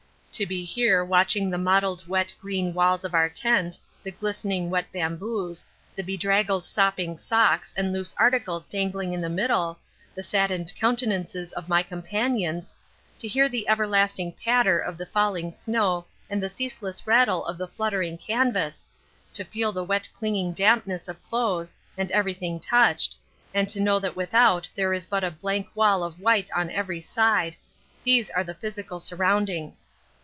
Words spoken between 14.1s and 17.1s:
patter of the falling snow and the ceaseless